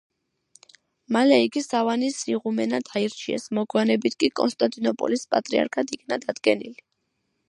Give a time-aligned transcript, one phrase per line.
[1.15, 6.87] მალე იგი სავანის იღუმენად აირჩიეს, მოგვიანებით კი კონსტანტინოპოლის პატრიარქად იქნა დადგენილი.